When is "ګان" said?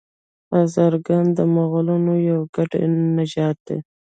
1.07-1.25